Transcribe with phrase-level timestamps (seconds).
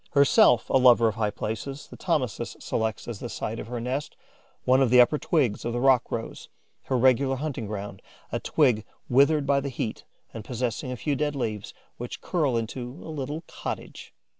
[0.13, 4.15] Herself a lover of high places, the Thomisus selects as the site of her nest
[4.65, 6.49] one of the upper twigs of the rock rose,
[6.85, 8.01] her regular hunting ground,
[8.31, 10.03] a twig withered by the heat
[10.33, 14.11] and possessing a few dead leaves, which curl into a little cottage.